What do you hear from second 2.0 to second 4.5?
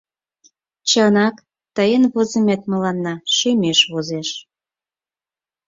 возымет мыланна шӱмеш возеш.